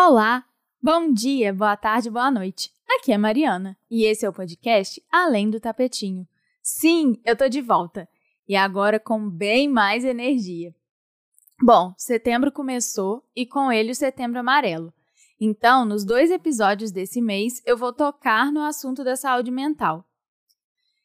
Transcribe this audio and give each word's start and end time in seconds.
Olá, 0.00 0.44
bom 0.80 1.12
dia, 1.12 1.52
boa 1.52 1.76
tarde, 1.76 2.08
boa 2.08 2.30
noite. 2.30 2.70
Aqui 2.88 3.10
é 3.10 3.18
Mariana 3.18 3.76
e 3.90 4.04
esse 4.04 4.24
é 4.24 4.28
o 4.28 4.32
podcast 4.32 5.04
Além 5.10 5.50
do 5.50 5.58
Tapetinho. 5.58 6.24
Sim, 6.62 7.20
eu 7.24 7.36
tô 7.36 7.48
de 7.48 7.60
volta 7.60 8.08
e 8.48 8.54
agora 8.54 9.00
com 9.00 9.28
bem 9.28 9.68
mais 9.68 10.04
energia. 10.04 10.72
Bom, 11.60 11.92
setembro 11.98 12.52
começou 12.52 13.28
e 13.34 13.44
com 13.44 13.72
ele 13.72 13.90
o 13.90 13.94
setembro 13.94 14.38
amarelo. 14.38 14.94
Então, 15.40 15.84
nos 15.84 16.04
dois 16.04 16.30
episódios 16.30 16.92
desse 16.92 17.20
mês, 17.20 17.60
eu 17.66 17.76
vou 17.76 17.92
tocar 17.92 18.52
no 18.52 18.62
assunto 18.62 19.02
da 19.02 19.16
saúde 19.16 19.50
mental. 19.50 20.08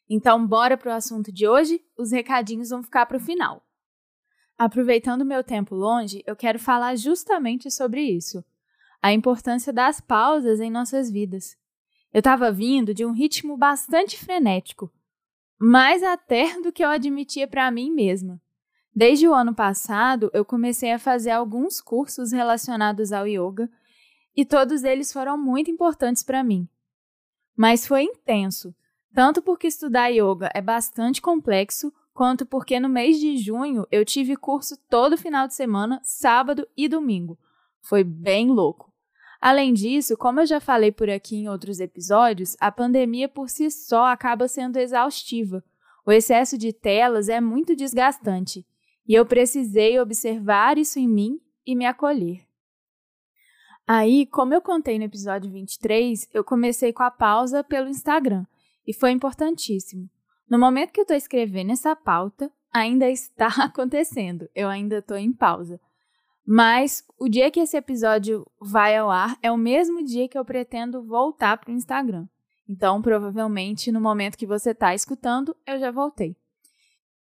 Então, 0.08 0.46
bora 0.46 0.76
pro 0.76 0.92
assunto 0.92 1.32
de 1.32 1.48
hoje? 1.48 1.84
Os 1.98 2.12
recadinhos 2.12 2.70
vão 2.70 2.80
ficar 2.80 3.06
para 3.06 3.16
o 3.16 3.20
final. 3.20 3.66
Aproveitando 4.56 5.24
meu 5.24 5.42
tempo 5.42 5.74
longe, 5.74 6.22
eu 6.24 6.36
quero 6.36 6.60
falar 6.60 6.94
justamente 6.94 7.72
sobre 7.72 8.00
isso 8.00 8.44
a 9.04 9.12
importância 9.12 9.70
das 9.70 10.00
pausas 10.00 10.60
em 10.60 10.70
nossas 10.70 11.10
vidas. 11.10 11.58
Eu 12.10 12.20
estava 12.20 12.50
vindo 12.50 12.94
de 12.94 13.04
um 13.04 13.12
ritmo 13.12 13.54
bastante 13.54 14.18
frenético, 14.18 14.90
mais 15.58 16.02
até 16.02 16.56
do 16.64 16.72
que 16.72 16.82
eu 16.82 16.88
admitia 16.88 17.46
para 17.46 17.70
mim 17.70 17.90
mesma. 17.90 18.40
Desde 18.96 19.28
o 19.28 19.34
ano 19.34 19.54
passado, 19.54 20.30
eu 20.32 20.42
comecei 20.42 20.90
a 20.90 20.98
fazer 20.98 21.32
alguns 21.32 21.82
cursos 21.82 22.32
relacionados 22.32 23.12
ao 23.12 23.26
yoga 23.26 23.70
e 24.34 24.42
todos 24.42 24.84
eles 24.84 25.12
foram 25.12 25.36
muito 25.36 25.70
importantes 25.70 26.22
para 26.22 26.42
mim. 26.42 26.66
Mas 27.54 27.86
foi 27.86 28.04
intenso, 28.04 28.74
tanto 29.12 29.42
porque 29.42 29.66
estudar 29.66 30.08
yoga 30.08 30.50
é 30.54 30.62
bastante 30.62 31.20
complexo, 31.20 31.92
quanto 32.14 32.46
porque 32.46 32.80
no 32.80 32.88
mês 32.88 33.20
de 33.20 33.36
junho 33.36 33.86
eu 33.92 34.02
tive 34.02 34.34
curso 34.34 34.78
todo 34.88 35.18
final 35.18 35.46
de 35.46 35.52
semana, 35.52 36.00
sábado 36.02 36.66
e 36.74 36.88
domingo. 36.88 37.38
Foi 37.82 38.02
bem 38.02 38.50
louco. 38.50 38.83
Além 39.44 39.74
disso, 39.74 40.16
como 40.16 40.40
eu 40.40 40.46
já 40.46 40.58
falei 40.58 40.90
por 40.90 41.10
aqui 41.10 41.36
em 41.36 41.50
outros 41.50 41.78
episódios, 41.78 42.56
a 42.58 42.72
pandemia 42.72 43.28
por 43.28 43.50
si 43.50 43.70
só 43.70 44.06
acaba 44.06 44.48
sendo 44.48 44.78
exaustiva. 44.78 45.62
O 46.06 46.10
excesso 46.10 46.56
de 46.56 46.72
telas 46.72 47.28
é 47.28 47.42
muito 47.42 47.76
desgastante 47.76 48.66
e 49.06 49.12
eu 49.12 49.26
precisei 49.26 50.00
observar 50.00 50.78
isso 50.78 50.98
em 50.98 51.06
mim 51.06 51.38
e 51.66 51.76
me 51.76 51.84
acolher. 51.84 52.46
Aí, 53.86 54.24
como 54.24 54.54
eu 54.54 54.62
contei 54.62 54.98
no 54.98 55.04
episódio 55.04 55.50
23, 55.50 56.26
eu 56.32 56.42
comecei 56.42 56.90
com 56.90 57.02
a 57.02 57.10
pausa 57.10 57.62
pelo 57.62 57.90
Instagram 57.90 58.46
e 58.86 58.94
foi 58.94 59.10
importantíssimo. 59.10 60.08
No 60.48 60.58
momento 60.58 60.90
que 60.90 61.00
eu 61.00 61.04
estou 61.04 61.18
escrevendo 61.18 61.70
essa 61.70 61.94
pauta, 61.94 62.50
ainda 62.72 63.10
está 63.12 63.48
acontecendo, 63.62 64.48
eu 64.54 64.70
ainda 64.70 65.00
estou 65.00 65.18
em 65.18 65.34
pausa. 65.34 65.78
Mas 66.46 67.02
o 67.18 67.28
dia 67.28 67.50
que 67.50 67.60
esse 67.60 67.76
episódio 67.76 68.46
vai 68.60 68.96
ao 68.96 69.10
ar 69.10 69.38
é 69.42 69.50
o 69.50 69.56
mesmo 69.56 70.04
dia 70.04 70.28
que 70.28 70.36
eu 70.36 70.44
pretendo 70.44 71.02
voltar 71.02 71.56
para 71.56 71.70
o 71.70 71.74
Instagram. 71.74 72.26
Então, 72.68 73.00
provavelmente, 73.00 73.90
no 73.90 74.00
momento 74.00 74.36
que 74.36 74.46
você 74.46 74.70
está 74.70 74.94
escutando, 74.94 75.56
eu 75.66 75.78
já 75.78 75.90
voltei. 75.90 76.36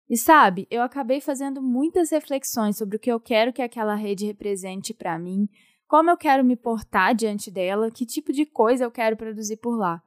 E 0.09 0.17
sabe, 0.17 0.67
eu 0.71 0.81
acabei 0.81 1.21
fazendo 1.21 1.61
muitas 1.61 2.09
reflexões 2.11 2.77
sobre 2.77 2.97
o 2.97 2.99
que 2.99 3.11
eu 3.11 3.19
quero 3.19 3.53
que 3.53 3.61
aquela 3.61 3.93
rede 3.93 4.25
represente 4.25 4.91
para 4.93 5.19
mim, 5.19 5.47
como 5.87 6.09
eu 6.09 6.17
quero 6.17 6.43
me 6.43 6.55
portar 6.55 7.13
diante 7.13 7.51
dela, 7.51 7.91
que 7.91 8.05
tipo 8.05 8.31
de 8.31 8.45
coisa 8.45 8.83
eu 8.83 8.91
quero 8.91 9.15
produzir 9.15 9.57
por 9.57 9.77
lá. 9.77 10.01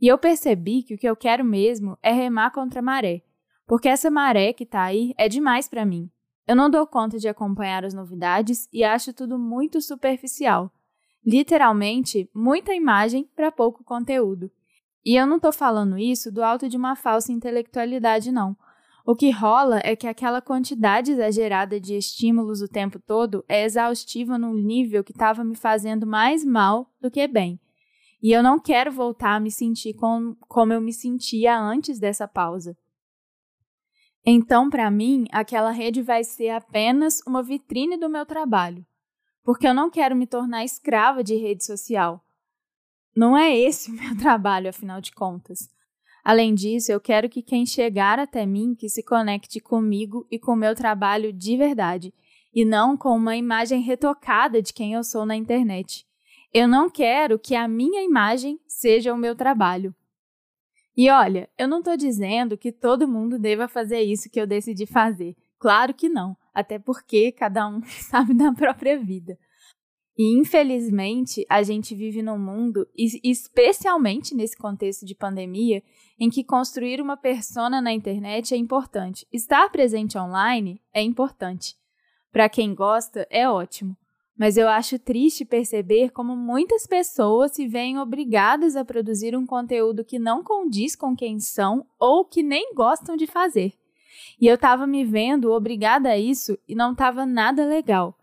E 0.00 0.06
eu 0.06 0.16
percebi 0.16 0.84
que 0.84 0.94
o 0.94 0.98
que 0.98 1.08
eu 1.08 1.16
quero 1.16 1.44
mesmo 1.44 1.98
é 2.02 2.12
remar 2.12 2.52
contra 2.52 2.78
a 2.78 2.82
maré, 2.82 3.22
porque 3.66 3.88
essa 3.88 4.10
maré 4.10 4.52
que 4.52 4.62
está 4.62 4.82
aí 4.82 5.12
é 5.16 5.28
demais 5.28 5.68
para 5.68 5.84
mim. 5.84 6.08
Eu 6.48 6.56
não 6.56 6.70
dou 6.70 6.86
conta 6.86 7.18
de 7.18 7.28
acompanhar 7.28 7.84
as 7.84 7.92
novidades 7.92 8.70
e 8.72 8.82
acho 8.82 9.12
tudo 9.12 9.38
muito 9.38 9.82
superficial. 9.82 10.72
Literalmente, 11.22 12.26
muita 12.34 12.74
imagem 12.74 13.28
para 13.36 13.52
pouco 13.52 13.84
conteúdo. 13.84 14.50
E 15.04 15.14
eu 15.14 15.26
não 15.26 15.36
estou 15.36 15.52
falando 15.52 15.98
isso 15.98 16.32
do 16.32 16.42
alto 16.42 16.66
de 16.66 16.74
uma 16.74 16.96
falsa 16.96 17.30
intelectualidade, 17.30 18.32
não. 18.32 18.56
O 19.04 19.14
que 19.14 19.30
rola 19.30 19.78
é 19.84 19.94
que 19.94 20.06
aquela 20.06 20.40
quantidade 20.40 21.12
exagerada 21.12 21.78
de 21.78 21.94
estímulos 21.94 22.62
o 22.62 22.68
tempo 22.68 22.98
todo 22.98 23.44
é 23.46 23.64
exaustiva 23.64 24.38
num 24.38 24.54
nível 24.54 25.04
que 25.04 25.12
estava 25.12 25.44
me 25.44 25.54
fazendo 25.54 26.06
mais 26.06 26.46
mal 26.46 26.90
do 26.98 27.10
que 27.10 27.28
bem. 27.28 27.60
E 28.22 28.32
eu 28.32 28.42
não 28.42 28.58
quero 28.58 28.90
voltar 28.90 29.34
a 29.34 29.40
me 29.40 29.50
sentir 29.50 29.92
com, 29.92 30.34
como 30.48 30.72
eu 30.72 30.80
me 30.80 30.94
sentia 30.94 31.60
antes 31.60 31.98
dessa 31.98 32.26
pausa. 32.26 32.74
Então, 34.24 34.68
para 34.68 34.90
mim, 34.90 35.26
aquela 35.32 35.70
rede 35.70 36.02
vai 36.02 36.22
ser 36.24 36.50
apenas 36.50 37.20
uma 37.26 37.42
vitrine 37.42 37.96
do 37.96 38.08
meu 38.08 38.26
trabalho, 38.26 38.84
porque 39.42 39.66
eu 39.66 39.74
não 39.74 39.90
quero 39.90 40.14
me 40.14 40.26
tornar 40.26 40.64
escrava 40.64 41.24
de 41.24 41.36
rede 41.36 41.64
social. 41.64 42.22
Não 43.16 43.36
é 43.36 43.56
esse 43.56 43.90
o 43.92 43.94
meu 43.94 44.16
trabalho, 44.16 44.68
afinal 44.68 45.00
de 45.00 45.12
contas. 45.12 45.68
Além 46.24 46.54
disso, 46.54 46.92
eu 46.92 47.00
quero 47.00 47.28
que 47.28 47.42
quem 47.42 47.64
chegar 47.64 48.18
até 48.18 48.44
mim 48.44 48.74
que 48.74 48.88
se 48.88 49.02
conecte 49.02 49.60
comigo 49.60 50.26
e 50.30 50.38
com 50.38 50.52
o 50.52 50.56
meu 50.56 50.74
trabalho 50.74 51.32
de 51.32 51.56
verdade, 51.56 52.12
e 52.54 52.64
não 52.64 52.96
com 52.96 53.16
uma 53.16 53.36
imagem 53.36 53.80
retocada 53.80 54.60
de 54.60 54.72
quem 54.72 54.92
eu 54.92 55.02
sou 55.02 55.24
na 55.24 55.36
internet. 55.36 56.06
Eu 56.52 56.66
não 56.66 56.90
quero 56.90 57.38
que 57.38 57.54
a 57.54 57.68
minha 57.68 58.02
imagem 58.02 58.58
seja 58.66 59.12
o 59.12 59.18
meu 59.18 59.34
trabalho. 59.34 59.94
E 60.98 61.08
olha, 61.10 61.48
eu 61.56 61.68
não 61.68 61.78
estou 61.78 61.96
dizendo 61.96 62.58
que 62.58 62.72
todo 62.72 63.06
mundo 63.06 63.38
deva 63.38 63.68
fazer 63.68 64.00
isso 64.00 64.28
que 64.28 64.40
eu 64.40 64.48
decidi 64.48 64.84
fazer. 64.84 65.36
Claro 65.56 65.94
que 65.94 66.08
não, 66.08 66.36
até 66.52 66.76
porque 66.76 67.30
cada 67.30 67.68
um 67.68 67.80
sabe 67.86 68.34
da 68.34 68.52
própria 68.52 68.98
vida. 68.98 69.38
E 70.18 70.36
infelizmente, 70.36 71.46
a 71.48 71.62
gente 71.62 71.94
vive 71.94 72.20
num 72.20 72.36
mundo, 72.36 72.84
especialmente 73.22 74.34
nesse 74.34 74.58
contexto 74.58 75.06
de 75.06 75.14
pandemia, 75.14 75.84
em 76.18 76.28
que 76.28 76.42
construir 76.42 77.00
uma 77.00 77.16
persona 77.16 77.80
na 77.80 77.92
internet 77.92 78.52
é 78.52 78.56
importante. 78.56 79.24
Estar 79.32 79.70
presente 79.70 80.18
online 80.18 80.82
é 80.92 81.00
importante. 81.00 81.76
Para 82.32 82.48
quem 82.48 82.74
gosta, 82.74 83.24
é 83.30 83.48
ótimo 83.48 83.96
mas 84.38 84.56
eu 84.56 84.68
acho 84.68 85.00
triste 85.00 85.44
perceber 85.44 86.10
como 86.10 86.36
muitas 86.36 86.86
pessoas 86.86 87.50
se 87.50 87.66
veem 87.66 87.98
obrigadas 87.98 88.76
a 88.76 88.84
produzir 88.84 89.36
um 89.36 89.44
conteúdo 89.44 90.04
que 90.04 90.16
não 90.16 90.44
condiz 90.44 90.94
com 90.94 91.16
quem 91.16 91.40
são 91.40 91.84
ou 91.98 92.24
que 92.24 92.40
nem 92.40 92.72
gostam 92.72 93.16
de 93.16 93.26
fazer. 93.26 93.72
E 94.40 94.46
eu 94.46 94.54
estava 94.54 94.86
me 94.86 95.04
vendo 95.04 95.50
obrigada 95.50 96.10
a 96.10 96.18
isso 96.18 96.56
e 96.68 96.74
não 96.76 96.92
estava 96.92 97.26
nada 97.26 97.66
legal. 97.66 98.16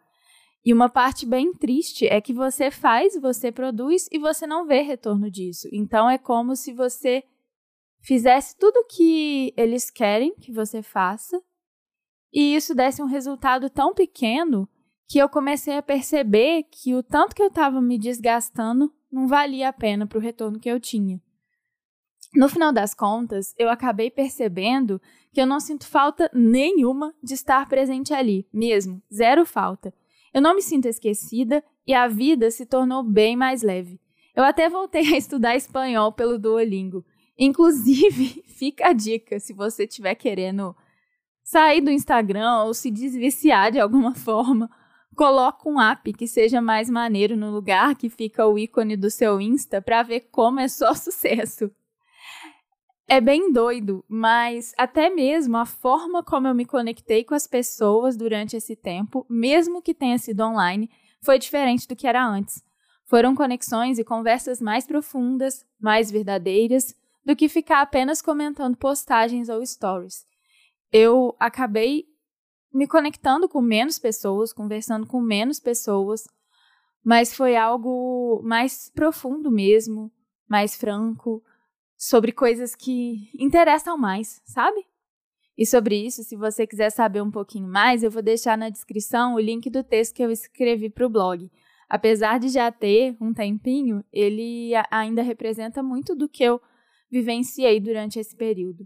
E 0.65 0.73
uma 0.73 0.87
parte 0.87 1.25
bem 1.25 1.53
triste 1.53 2.07
é 2.07 2.21
que 2.21 2.33
você 2.33 2.71
faz, 2.71 3.19
você 3.19 3.51
produz 3.51 4.07
e 4.09 4.17
você 4.17 4.47
não 4.47 4.65
vê 4.65 4.81
retorno 4.81 5.29
disso. 5.29 5.67
Então 5.71 6.09
é 6.09 6.17
como 6.17 6.55
se 6.55 6.71
você 6.71 7.23
fizesse 8.01 8.57
tudo 8.57 8.77
o 8.77 8.85
que 8.85 9.53
eles 9.57 9.91
querem 9.91 10.33
que 10.35 10.51
você 10.51 10.81
faça 10.81 11.41
e 12.33 12.55
isso 12.55 12.73
desse 12.73 13.01
um 13.03 13.05
resultado 13.05 13.69
tão 13.69 13.93
pequeno 13.93 14.67
que 15.07 15.19
eu 15.19 15.29
comecei 15.29 15.77
a 15.77 15.81
perceber 15.81 16.63
que 16.63 16.95
o 16.95 17.03
tanto 17.03 17.35
que 17.35 17.41
eu 17.41 17.47
estava 17.47 17.81
me 17.81 17.97
desgastando 17.97 18.91
não 19.11 19.27
valia 19.27 19.69
a 19.69 19.73
pena 19.73 20.07
para 20.07 20.17
o 20.17 20.21
retorno 20.21 20.59
que 20.59 20.69
eu 20.69 20.79
tinha. 20.79 21.21
No 22.35 22.49
final 22.49 22.73
das 22.73 22.93
contas, 22.93 23.53
eu 23.57 23.69
acabei 23.69 24.11
percebendo 24.11 25.01
que 25.31 25.39
eu 25.39 25.45
não 25.45 25.59
sinto 25.59 25.87
falta 25.87 26.29
nenhuma 26.33 27.13
de 27.23 27.33
estar 27.33 27.67
presente 27.69 28.13
ali, 28.13 28.47
mesmo, 28.51 29.01
zero 29.13 29.45
falta. 29.45 29.93
Eu 30.33 30.41
não 30.41 30.53
me 30.53 30.61
sinto 30.61 30.87
esquecida 30.87 31.63
e 31.87 31.93
a 31.93 32.07
vida 32.07 32.51
se 32.51 32.65
tornou 32.65 33.03
bem 33.03 33.37
mais 33.37 33.61
leve. 33.61 34.01
Eu 34.35 34.43
até 34.43 34.67
voltei 34.67 35.01
a 35.13 35.17
estudar 35.17 35.55
espanhol 35.55 36.11
pelo 36.11 36.37
Duolingo. 36.37 37.05
Inclusive, 37.37 38.43
fica 38.57 38.89
a 38.89 38.93
dica 38.93 39.39
se 39.39 39.53
você 39.53 39.85
estiver 39.85 40.15
querendo 40.15 40.75
sair 41.41 41.79
do 41.79 41.91
Instagram 41.91 42.63
ou 42.63 42.73
se 42.73 42.91
desviciar 42.91 43.71
de 43.71 43.79
alguma 43.79 44.13
forma 44.15 44.69
coloca 45.15 45.67
um 45.67 45.81
app 45.81 46.13
que 46.13 46.27
seja 46.27 46.61
mais 46.61 46.89
maneiro 46.89 47.35
no 47.35 47.49
lugar 47.49 47.95
que 47.95 48.09
fica 48.09 48.45
o 48.45 48.59
ícone 48.59 48.95
do 48.95 49.09
seu 49.09 49.41
Insta 49.41 49.81
para 49.81 50.03
ver 50.03 50.27
como 50.31 50.59
é 50.59 50.67
só 50.67 50.93
sucesso. 50.95 51.71
É 53.07 53.21
bem 53.21 53.51
doido, 53.51 54.03
mas 54.07 54.73
até 54.77 55.09
mesmo 55.09 55.57
a 55.57 55.65
forma 55.65 56.23
como 56.23 56.47
eu 56.47 56.55
me 56.55 56.65
conectei 56.65 57.23
com 57.23 57.35
as 57.35 57.45
pessoas 57.45 58.17
durante 58.17 58.57
esse 58.57 58.75
tempo, 58.75 59.25
mesmo 59.29 59.81
que 59.81 59.93
tenha 59.93 60.17
sido 60.17 60.41
online, 60.41 60.89
foi 61.21 61.37
diferente 61.37 61.87
do 61.87 61.95
que 61.95 62.07
era 62.07 62.25
antes. 62.25 62.63
Foram 63.05 63.35
conexões 63.35 63.99
e 63.99 64.03
conversas 64.03 64.59
mais 64.59 64.87
profundas, 64.87 65.63
mais 65.79 66.09
verdadeiras, 66.09 66.95
do 67.23 67.35
que 67.35 67.47
ficar 67.47 67.81
apenas 67.81 68.23
comentando 68.23 68.75
postagens 68.75 69.49
ou 69.49 69.63
stories. 69.63 70.25
Eu 70.91 71.35
acabei 71.39 72.05
me 72.75 72.87
conectando 72.87 73.47
com 73.47 73.61
menos 73.61 73.97
pessoas, 73.97 74.51
conversando 74.51 75.07
com 75.07 75.21
menos 75.21 75.61
pessoas, 75.61 76.27
mas 77.01 77.33
foi 77.33 77.55
algo 77.55 78.41
mais 78.43 78.91
profundo 78.93 79.49
mesmo, 79.49 80.11
mais 80.45 80.75
franco, 80.75 81.41
sobre 81.97 82.33
coisas 82.33 82.75
que 82.75 83.29
interessam 83.39 83.97
mais, 83.97 84.41
sabe? 84.43 84.85
E 85.57 85.65
sobre 85.65 85.95
isso, 85.95 86.21
se 86.25 86.35
você 86.35 86.67
quiser 86.67 86.89
saber 86.89 87.21
um 87.21 87.31
pouquinho 87.31 87.65
mais, 87.65 88.03
eu 88.03 88.11
vou 88.11 88.21
deixar 88.21 88.57
na 88.57 88.69
descrição 88.69 89.35
o 89.35 89.39
link 89.39 89.69
do 89.69 89.81
texto 89.81 90.13
que 90.13 90.21
eu 90.21 90.29
escrevi 90.29 90.89
para 90.89 91.05
o 91.05 91.09
blog. 91.09 91.49
apesar 91.87 92.39
de 92.39 92.49
já 92.49 92.69
ter 92.71 93.15
um 93.21 93.31
tempinho, 93.31 94.03
ele 94.11 94.71
ainda 94.91 95.21
representa 95.21 95.81
muito 95.83 96.13
do 96.13 96.27
que 96.27 96.43
eu 96.43 96.59
vivenciei 97.09 97.79
durante 97.79 98.19
esse 98.19 98.35
período. 98.35 98.85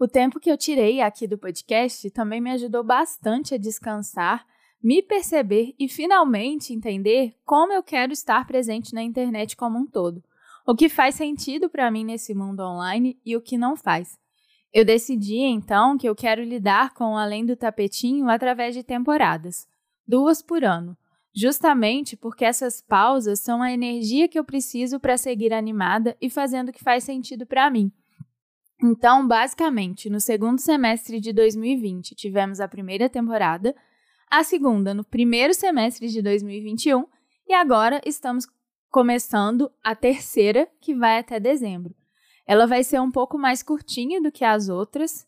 O 0.00 0.06
tempo 0.06 0.38
que 0.38 0.48
eu 0.48 0.56
tirei 0.56 1.00
aqui 1.00 1.26
do 1.26 1.36
podcast 1.36 2.08
também 2.10 2.40
me 2.40 2.52
ajudou 2.52 2.84
bastante 2.84 3.54
a 3.54 3.58
descansar, 3.58 4.46
me 4.80 5.02
perceber 5.02 5.74
e 5.76 5.88
finalmente 5.88 6.72
entender 6.72 7.34
como 7.44 7.72
eu 7.72 7.82
quero 7.82 8.12
estar 8.12 8.46
presente 8.46 8.94
na 8.94 9.02
internet 9.02 9.56
como 9.56 9.76
um 9.76 9.84
todo. 9.84 10.22
O 10.64 10.76
que 10.76 10.88
faz 10.88 11.16
sentido 11.16 11.68
para 11.68 11.90
mim 11.90 12.04
nesse 12.04 12.32
mundo 12.32 12.60
online 12.60 13.18
e 13.26 13.34
o 13.34 13.40
que 13.40 13.58
não 13.58 13.74
faz. 13.76 14.16
Eu 14.72 14.84
decidi 14.84 15.38
então 15.38 15.98
que 15.98 16.08
eu 16.08 16.14
quero 16.14 16.44
lidar 16.44 16.94
com 16.94 17.16
Além 17.16 17.44
do 17.44 17.56
Tapetinho 17.56 18.28
através 18.28 18.76
de 18.76 18.84
temporadas, 18.84 19.66
duas 20.06 20.40
por 20.40 20.62
ano, 20.62 20.96
justamente 21.34 22.16
porque 22.16 22.44
essas 22.44 22.80
pausas 22.80 23.40
são 23.40 23.60
a 23.60 23.72
energia 23.72 24.28
que 24.28 24.38
eu 24.38 24.44
preciso 24.44 25.00
para 25.00 25.16
seguir 25.16 25.52
animada 25.52 26.16
e 26.20 26.30
fazendo 26.30 26.68
o 26.68 26.72
que 26.72 26.84
faz 26.84 27.02
sentido 27.02 27.44
para 27.44 27.68
mim. 27.68 27.90
Então, 28.80 29.26
basicamente, 29.26 30.08
no 30.08 30.20
segundo 30.20 30.60
semestre 30.60 31.18
de 31.20 31.32
2020 31.32 32.14
tivemos 32.14 32.60
a 32.60 32.68
primeira 32.68 33.08
temporada, 33.08 33.74
a 34.30 34.44
segunda 34.44 34.94
no 34.94 35.02
primeiro 35.02 35.52
semestre 35.52 36.08
de 36.08 36.22
2021 36.22 37.04
e 37.48 37.54
agora 37.54 38.00
estamos 38.06 38.46
começando 38.90 39.70
a 39.82 39.94
terceira, 39.94 40.68
que 40.80 40.94
vai 40.94 41.18
até 41.18 41.40
dezembro. 41.40 41.94
Ela 42.46 42.66
vai 42.66 42.84
ser 42.84 43.00
um 43.00 43.10
pouco 43.10 43.36
mais 43.36 43.62
curtinha 43.62 44.22
do 44.22 44.30
que 44.30 44.44
as 44.44 44.68
outras, 44.68 45.26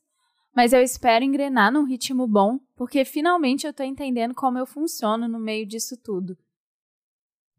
mas 0.55 0.73
eu 0.73 0.81
espero 0.81 1.25
engrenar 1.25 1.73
num 1.73 1.85
ritmo 1.85 2.27
bom, 2.27 2.59
porque 2.77 3.05
finalmente 3.05 3.67
eu 3.67 3.71
estou 3.71 3.85
entendendo 3.85 4.35
como 4.35 4.59
eu 4.59 4.67
funciono 4.67 5.27
no 5.27 5.39
meio 5.39 5.67
disso 5.67 5.97
tudo. 5.97 6.39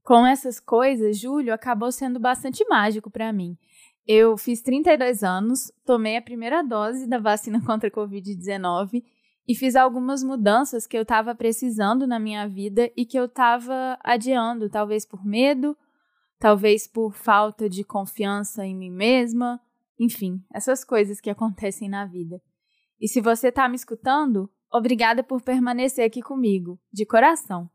Com 0.03 0.25
essas 0.25 0.59
coisas, 0.59 1.19
julho 1.19 1.53
acabou 1.53 1.91
sendo 1.91 2.19
bastante 2.19 2.65
mágico 2.67 3.09
para 3.09 3.31
mim. 3.31 3.57
Eu 4.07 4.36
fiz 4.38 4.62
32 4.62 5.24
anos, 5.24 5.71
tomei 5.86 6.18
a 6.18 6.21
primeira 6.21 6.63
dose 6.63 7.07
da 7.07 7.19
vacina 7.19 7.62
contra 7.65 7.89
a 7.89 7.92
Covid-19 7.92 9.03
e 9.48 9.56
fiz 9.56 9.75
algumas 9.75 10.24
mudanças 10.24 10.88
que 10.88 10.98
eu 10.98 11.01
estava 11.03 11.36
precisando 11.36 12.07
na 12.07 12.19
minha 12.19 12.48
vida 12.48 12.92
e 12.95 13.06
que 13.06 13.18
eu 13.18 13.25
estava 13.25 13.98
adiando, 14.03 14.69
talvez 14.69 15.06
por 15.06 15.25
medo, 15.25 15.77
talvez 16.39 16.88
por 16.88 17.13
falta 17.13 17.69
de 17.69 17.83
confiança 17.83 18.65
em 18.65 18.75
mim 18.75 18.92
mesma, 18.92 19.62
enfim, 20.00 20.44
essas 20.53 20.83
coisas 20.83 21.21
que 21.21 21.30
acontecem 21.30 21.89
na 21.89 22.06
vida. 22.06 22.42
E 23.00 23.07
se 23.07 23.21
você 23.21 23.50
está 23.50 23.68
me 23.68 23.75
escutando, 23.75 24.50
obrigada 24.71 25.24
por 25.24 25.42
permanecer 25.42 26.06
aqui 26.06 26.21
comigo, 26.21 26.80
de 26.92 27.06
coração. 27.06 27.69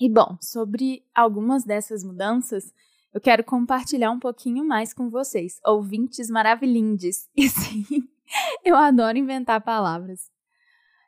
E 0.00 0.10
bom, 0.10 0.36
sobre 0.40 1.04
algumas 1.14 1.64
dessas 1.64 2.02
mudanças, 2.02 2.72
eu 3.14 3.20
quero 3.20 3.44
compartilhar 3.44 4.10
um 4.10 4.18
pouquinho 4.18 4.64
mais 4.64 4.92
com 4.92 5.08
vocês, 5.08 5.60
ouvintes 5.64 6.28
maravilhindes. 6.28 7.28
E 7.36 7.48
sim, 7.48 8.08
eu 8.64 8.74
adoro 8.74 9.16
inventar 9.16 9.60
palavras. 9.60 10.28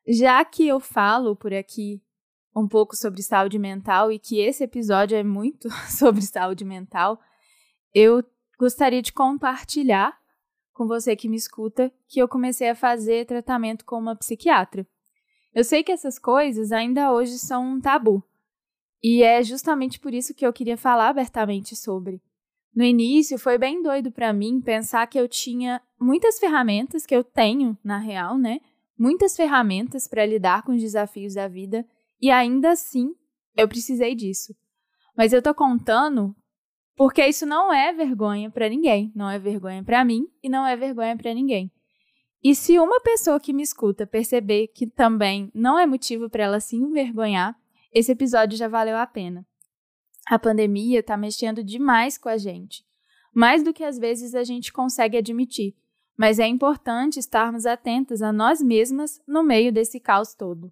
Já 0.06 0.44
que 0.44 0.68
eu 0.68 0.78
falo 0.78 1.34
por 1.34 1.52
aqui 1.52 2.00
um 2.54 2.68
pouco 2.68 2.94
sobre 2.94 3.22
saúde 3.22 3.58
mental 3.58 4.12
e 4.12 4.20
que 4.20 4.38
esse 4.38 4.62
episódio 4.62 5.18
é 5.18 5.24
muito 5.24 5.68
sobre 5.90 6.22
saúde 6.22 6.64
mental, 6.64 7.20
eu 7.92 8.22
gostaria 8.56 9.02
de 9.02 9.12
compartilhar 9.12 10.16
com 10.72 10.86
você 10.86 11.16
que 11.16 11.28
me 11.28 11.36
escuta 11.36 11.92
que 12.06 12.20
eu 12.20 12.28
comecei 12.28 12.68
a 12.68 12.74
fazer 12.76 13.26
tratamento 13.26 13.84
com 13.84 13.98
uma 13.98 14.14
psiquiatra. 14.14 14.86
Eu 15.52 15.64
sei 15.64 15.82
que 15.82 15.90
essas 15.90 16.18
coisas 16.18 16.70
ainda 16.70 17.12
hoje 17.12 17.38
são 17.38 17.64
um 17.64 17.80
tabu, 17.80 18.22
e 19.02 19.22
é 19.22 19.42
justamente 19.42 20.00
por 20.00 20.12
isso 20.14 20.34
que 20.34 20.46
eu 20.46 20.52
queria 20.52 20.76
falar 20.76 21.08
abertamente 21.08 21.76
sobre. 21.76 22.20
No 22.74 22.84
início 22.84 23.38
foi 23.38 23.56
bem 23.56 23.82
doido 23.82 24.10
para 24.12 24.32
mim 24.32 24.60
pensar 24.60 25.06
que 25.06 25.18
eu 25.18 25.26
tinha 25.26 25.80
muitas 25.98 26.38
ferramentas 26.38 27.06
que 27.06 27.16
eu 27.16 27.24
tenho, 27.24 27.76
na 27.82 27.98
real, 27.98 28.36
né? 28.36 28.60
Muitas 28.98 29.34
ferramentas 29.34 30.06
para 30.06 30.26
lidar 30.26 30.62
com 30.62 30.72
os 30.72 30.80
desafios 30.80 31.34
da 31.34 31.48
vida 31.48 31.86
e 32.20 32.30
ainda 32.30 32.72
assim 32.72 33.14
eu 33.56 33.66
precisei 33.66 34.14
disso. 34.14 34.54
Mas 35.16 35.32
eu 35.32 35.40
tô 35.40 35.54
contando 35.54 36.34
porque 36.96 37.26
isso 37.26 37.46
não 37.46 37.72
é 37.72 37.92
vergonha 37.92 38.50
para 38.50 38.68
ninguém, 38.68 39.12
não 39.14 39.28
é 39.28 39.38
vergonha 39.38 39.82
para 39.82 40.04
mim 40.04 40.26
e 40.42 40.48
não 40.48 40.66
é 40.66 40.76
vergonha 40.76 41.16
para 41.16 41.32
ninguém. 41.32 41.70
E 42.42 42.54
se 42.54 42.78
uma 42.78 43.00
pessoa 43.00 43.40
que 43.40 43.52
me 43.52 43.62
escuta 43.62 44.06
perceber 44.06 44.68
que 44.68 44.86
também 44.86 45.50
não 45.54 45.78
é 45.78 45.86
motivo 45.86 46.30
para 46.30 46.44
ela 46.44 46.60
se 46.60 46.76
envergonhar, 46.76 47.56
esse 47.98 48.12
episódio 48.12 48.58
já 48.58 48.68
valeu 48.68 48.94
a 48.94 49.06
pena. 49.06 49.46
A 50.28 50.38
pandemia 50.38 51.00
está 51.00 51.16
mexendo 51.16 51.64
demais 51.64 52.18
com 52.18 52.28
a 52.28 52.36
gente, 52.36 52.84
mais 53.32 53.62
do 53.62 53.72
que 53.72 53.82
às 53.82 53.98
vezes 53.98 54.34
a 54.34 54.44
gente 54.44 54.70
consegue 54.70 55.16
admitir, 55.16 55.74
mas 56.14 56.38
é 56.38 56.46
importante 56.46 57.18
estarmos 57.18 57.64
atentas 57.64 58.20
a 58.20 58.30
nós 58.30 58.60
mesmas 58.60 59.18
no 59.26 59.42
meio 59.42 59.72
desse 59.72 59.98
caos 59.98 60.34
todo. 60.34 60.70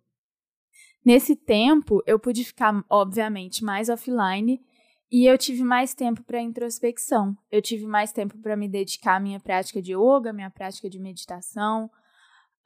Nesse 1.03 1.35
tempo, 1.35 2.03
eu 2.07 2.19
pude 2.19 2.45
ficar, 2.45 2.85
obviamente, 2.91 3.65
mais 3.65 3.89
offline 3.89 4.63
e 5.11 5.25
eu 5.25 5.39
tive 5.39 5.65
mais 5.65 5.95
tempo 5.95 6.23
para 6.25 6.43
introspecção. 6.43 7.35
Eu 7.51 7.63
tive 7.63 7.87
mais 7.87 8.13
tempo 8.13 8.37
para 8.37 8.55
me 8.55 8.69
dedicar 8.69 9.17
à 9.17 9.21
minha 9.21 9.41
prática 9.41 9.81
de 9.81 9.95
yoga, 9.95 10.31
minha 10.31 10.51
prática 10.51 10.91
de 10.91 11.01
meditação, 11.01 11.91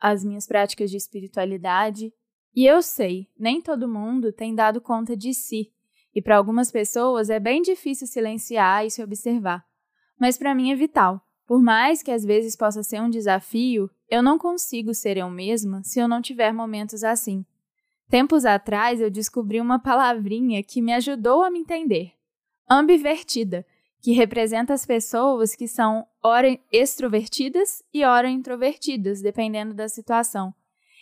às 0.01 0.25
minhas 0.25 0.49
práticas 0.49 0.91
de 0.91 0.97
espiritualidade 0.97 2.13
e 2.59 2.67
eu 2.67 2.83
sei, 2.83 3.29
nem 3.39 3.61
todo 3.61 3.89
mundo 3.89 4.33
tem 4.33 4.53
dado 4.53 4.81
conta 4.81 5.17
de 5.17 5.33
si, 5.33 5.73
e 6.13 6.21
para 6.21 6.37
algumas 6.37 6.73
pessoas 6.73 7.31
é 7.31 7.39
bem 7.39 7.63
difícil 7.63 8.05
silenciar 8.09 8.85
e 8.85 8.91
se 8.91 9.01
observar. 9.01 9.65
Mas 10.19 10.37
para 10.37 10.57
mim 10.57 10.73
é 10.73 10.75
vital. 10.75 11.25
Por 11.47 11.63
mais 11.63 12.03
que 12.03 12.11
às 12.11 12.25
vezes 12.25 12.57
possa 12.57 12.83
ser 12.83 13.01
um 13.01 13.09
desafio, 13.09 13.89
eu 14.11 14.21
não 14.25 14.37
consigo 14.37 14.93
ser 14.93 15.17
eu 15.17 15.31
mesma 15.31 15.85
se 15.85 16.01
eu 16.01 16.09
não 16.09 16.21
tiver 16.21 16.53
momentos 16.53 17.05
assim. 17.05 17.47
Tempos 18.09 18.45
atrás 18.45 19.01
eu 19.01 19.09
descobri 19.09 19.61
uma 19.61 19.79
palavrinha 19.79 20.61
que 20.61 20.83
me 20.83 20.93
ajudou 20.95 21.45
a 21.45 21.51
me 21.53 21.61
entender: 21.61 22.11
ambivertida, 22.69 23.65
que 24.03 24.11
representa 24.11 24.75
as 24.75 24.85
pessoas 24.85 25.55
que 25.55 25.69
são 25.69 26.05
ora 26.21 26.59
extrovertidas 26.73 27.85
e 27.95 28.03
ora 28.03 28.29
introvertidas, 28.29 29.23
dependendo 29.23 29.75
da 29.75 29.89
situação. 29.89 30.53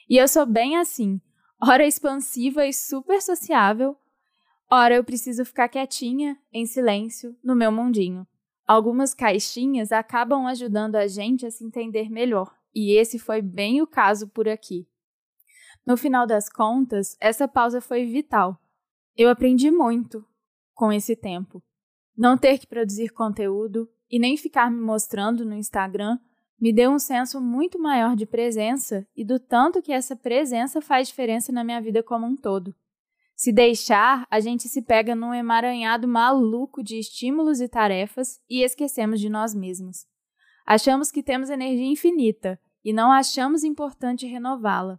E 0.07 0.19
eu 0.19 0.29
sou 0.29 0.45
bem 0.45 0.77
assim 0.77 1.19
ora 1.63 1.87
expansiva 1.87 2.67
e 2.67 2.73
super 2.73 3.21
sociável, 3.21 3.97
ora 4.71 4.95
eu 4.95 5.05
preciso 5.05 5.45
ficar 5.45 5.69
quietinha, 5.69 6.39
em 6.53 6.67
silêncio, 6.67 7.37
no 7.43 7.55
meu 7.55 7.73
mundinho. 7.73 8.27
Algumas 8.67 9.15
caixinhas 9.15 9.93
acabam 9.93 10.47
ajudando 10.47 10.97
a 10.97 11.07
gente 11.07 11.47
a 11.47 11.51
se 11.51 11.65
entender 11.65 12.11
melhor, 12.11 12.55
e 12.75 12.93
esse 12.99 13.19
foi 13.19 13.41
bem 13.41 13.81
o 13.81 13.87
caso 13.87 14.29
por 14.29 14.49
aqui. 14.49 14.87
No 15.87 15.97
final 15.97 16.27
das 16.27 16.49
contas, 16.49 17.17
essa 17.21 17.47
pausa 17.47 17.81
foi 17.81 18.05
vital. 18.05 18.61
Eu 19.17 19.31
aprendi 19.31 19.71
muito 19.71 20.27
com 20.75 20.93
esse 20.93 21.15
tempo. 21.15 21.63
Não 22.17 22.37
ter 22.37 22.59
que 22.59 22.67
produzir 22.67 23.11
conteúdo 23.11 23.89
e 24.11 24.19
nem 24.19 24.37
ficar 24.37 24.71
me 24.71 24.81
mostrando 24.81 25.45
no 25.45 25.55
Instagram 25.55 26.19
me 26.61 26.73
deu 26.73 26.91
um 26.91 26.99
senso 26.99 27.41
muito 27.41 27.79
maior 27.79 28.17
de 28.17 28.25
presença 28.25 29.07
e 29.15 29.25
do 29.25 29.39
tanto 29.39 29.83
que 29.83 29.93
essa 29.93 30.17
presença 30.17 30.81
faz 30.81 31.09
diferença 31.09 31.53
na 31.53 31.63
minha 31.63 31.81
vida 31.81 32.03
como 32.03 32.27
um 32.27 32.35
todo. 32.35 32.75
Se 33.35 33.53
deixar, 33.53 34.27
a 34.31 34.41
gente 34.41 34.67
se 34.67 34.81
pega 34.81 35.15
num 35.15 35.35
emaranhado 35.35 36.09
maluco 36.09 36.83
de 36.83 36.99
estímulos 36.99 37.61
e 37.61 37.69
tarefas 37.69 38.41
e 38.49 38.63
esquecemos 38.63 39.21
de 39.21 39.29
nós 39.29 39.55
mesmos. 39.55 40.07
Achamos 40.65 41.11
que 41.13 41.23
temos 41.23 41.51
energia 41.51 41.87
infinita 41.87 42.59
e 42.83 42.95
não 42.95 43.13
achamos 43.13 43.63
importante 43.63 44.27
renová-la. 44.27 44.99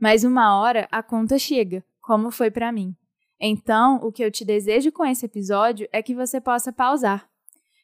Mas 0.00 0.24
uma 0.24 0.58
hora 0.58 0.88
a 0.90 1.02
conta 1.02 1.38
chega, 1.38 1.84
como 2.00 2.32
foi 2.32 2.50
para 2.50 2.72
mim. 2.72 2.96
Então, 3.40 3.96
o 4.02 4.10
que 4.10 4.24
eu 4.24 4.30
te 4.30 4.44
desejo 4.44 4.90
com 4.90 5.04
esse 5.06 5.26
episódio 5.26 5.88
é 5.92 6.02
que 6.02 6.14
você 6.14 6.40
possa 6.40 6.72
pausar. 6.72 7.28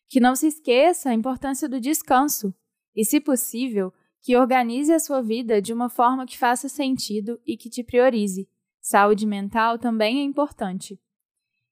Que 0.09 0.19
não 0.19 0.35
se 0.35 0.49
esqueça 0.49 1.11
a 1.11 1.15
importância 1.15 1.69
do 1.69 1.81
descanso, 1.81 2.53
e, 2.95 3.05
se 3.05 3.21
possível, 3.21 3.93
que 4.25 4.37
organize 4.37 4.91
a 4.91 4.99
sua 4.99 5.21
vida 5.21 5.61
de 5.61 5.73
uma 5.73 5.91
forma 5.91 6.25
que 6.25 6.39
faça 6.39 6.67
sentido 6.67 7.39
e 7.47 7.59
que 7.59 7.69
te 7.69 7.85
priorize. 7.85 8.49
Saúde 8.81 9.27
mental 9.27 9.79
também 9.79 10.21
é 10.21 10.23
importante. 10.23 10.99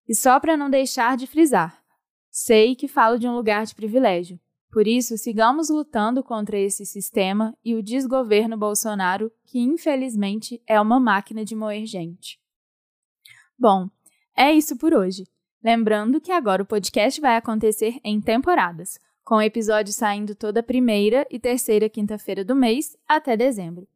E 0.07 0.15
só 0.15 0.39
para 0.39 0.57
não 0.57 0.69
deixar 0.69 1.17
de 1.17 1.27
frisar, 1.27 1.83
sei 2.31 2.75
que 2.75 2.87
falo 2.87 3.19
de 3.19 3.27
um 3.27 3.35
lugar 3.35 3.65
de 3.65 3.75
privilégio. 3.75 4.39
Por 4.71 4.87
isso, 4.87 5.17
sigamos 5.17 5.71
lutando 5.71 6.23
contra 6.23 6.59
esse 6.59 6.85
sistema 6.85 7.57
e 7.65 7.75
o 7.75 7.83
desgoverno 7.83 8.57
Bolsonaro, 8.57 9.33
que 9.45 9.59
infelizmente 9.59 10.63
é 10.67 10.81
uma 10.81 11.01
máquina 11.01 11.45
de 11.45 11.55
moer 11.55 11.87
gente. 11.87 12.39
Bom, 13.59 13.89
é 14.37 14.53
isso 14.53 14.77
por 14.77 14.93
hoje. 14.93 15.25
Lembrando 15.63 16.21
que 16.21 16.33
agora 16.33 16.63
o 16.63 16.67
podcast 16.67 17.21
vai 17.21 17.37
acontecer 17.37 17.99
em 18.03 18.21
temporadas 18.21 18.99
com 19.25 19.41
episódios 19.41 19.97
saindo 19.97 20.35
toda 20.35 20.63
primeira 20.63 21.27
e 21.31 21.39
terceira 21.39 21.89
quinta-feira 21.89 22.45
do 22.45 22.55
mês 22.55 22.97
até 23.09 23.37
dezembro. 23.37 23.87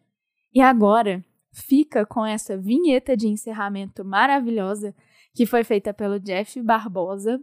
E 0.52 0.60
agora, 0.60 1.24
fica 1.52 2.04
com 2.04 2.26
essa 2.26 2.58
vinheta 2.58 3.16
de 3.16 3.28
encerramento 3.28 4.04
maravilhosa 4.04 4.96
que 5.36 5.46
foi 5.46 5.64
feita 5.64 5.94
pelo 5.94 6.20
Jeff 6.20 6.60
Barbosa, 6.64 7.40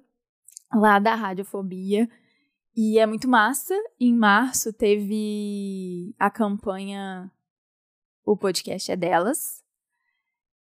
lá 0.75 0.99
da 0.99 1.14
Radiofobia. 1.14 2.11
E 2.82 2.99
é 2.99 3.04
muito 3.04 3.28
massa. 3.28 3.75
Em 4.00 4.16
março 4.16 4.72
teve 4.72 6.14
a 6.18 6.30
campanha 6.30 7.30
O 8.25 8.34
Podcast 8.38 8.90
é 8.90 8.96
Delas. 8.96 9.62